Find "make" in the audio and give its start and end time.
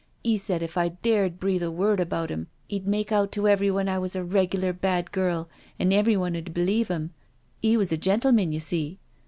2.87-3.11